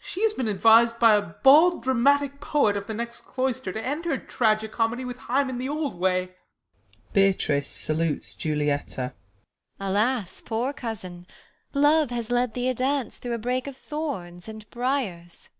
She 0.00 0.24
has 0.24 0.34
been 0.34 0.48
advis'd 0.48 0.98
by 0.98 1.14
a 1.14 1.22
bald 1.22 1.84
dramatic 1.84 2.40
poet 2.40 2.76
Of 2.76 2.88
the 2.88 2.92
next 2.92 3.20
cloister, 3.20 3.72
to 3.72 3.80
end 3.80 4.04
her 4.04 4.18
tragi 4.18 4.66
comedy 4.66 5.04
With 5.04 5.16
Hymen 5.18 5.58
the 5.58 5.68
old 5.68 5.94
way. 5.94 6.34
[Beatrice 7.12 7.70
salutes 7.70 8.34
Juliet. 8.34 8.96
Beat. 8.96 9.12
Alas, 9.78 10.40
poor 10.40 10.72
cousin! 10.72 11.24
Love 11.72 12.10
has 12.10 12.32
led 12.32 12.54
thee 12.54 12.68
a 12.68 12.74
dance 12.74 13.18
Through 13.18 13.34
a 13.34 13.38
brake 13.38 13.68
of 13.68 13.76
thorns 13.76 14.48
and 14.48 14.68
briars. 14.70 15.50